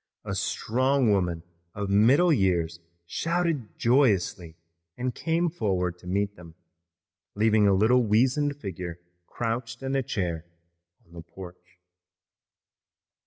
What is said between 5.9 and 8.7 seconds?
to meet them, leaving a little weazened